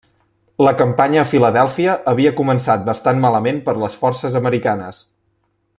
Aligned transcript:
La 0.67 0.71
campanya 0.77 1.19
a 1.23 1.25
Filadèlfia 1.33 1.93
havia 2.13 2.33
començat 2.41 2.89
bastant 2.89 3.21
malament 3.27 3.61
per 3.69 3.79
les 3.83 3.99
forces 4.05 4.39
americanes. 4.41 5.05